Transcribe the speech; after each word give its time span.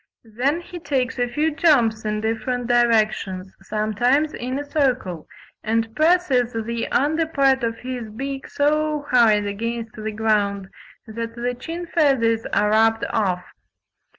Then 0.35 0.61
he 0.61 0.79
takes 0.79 1.19
a 1.19 1.27
few 1.27 1.51
jumps 1.51 2.05
in 2.05 2.21
different 2.21 2.65
directions, 2.65 3.53
sometimes 3.61 4.33
in 4.33 4.57
a 4.57 4.65
circle, 4.65 5.27
and 5.63 5.95
presses 5.95 6.53
the 6.53 6.87
under 6.87 7.27
part 7.27 7.63
of 7.63 7.75
his 7.77 8.09
beak 8.09 8.47
so 8.49 9.05
hard 9.11 9.45
against 9.45 9.93
the 9.93 10.11
ground 10.11 10.69
that 11.05 11.35
the 11.35 11.53
chin 11.53 11.85
feathers 11.85 12.47
are 12.51 12.71
rubbed 12.71 13.05
off. 13.11 13.43